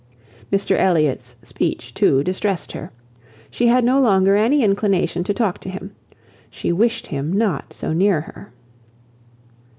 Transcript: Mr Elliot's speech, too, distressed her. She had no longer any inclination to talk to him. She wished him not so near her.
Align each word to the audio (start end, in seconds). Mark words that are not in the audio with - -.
Mr 0.51 0.75
Elliot's 0.75 1.35
speech, 1.43 1.93
too, 1.93 2.23
distressed 2.23 2.71
her. 2.71 2.91
She 3.51 3.67
had 3.67 3.83
no 3.83 3.99
longer 3.99 4.35
any 4.35 4.63
inclination 4.63 5.23
to 5.25 5.31
talk 5.31 5.59
to 5.59 5.69
him. 5.69 5.91
She 6.49 6.71
wished 6.71 7.05
him 7.05 7.31
not 7.31 7.71
so 7.71 7.93
near 7.93 8.21
her. 8.21 8.51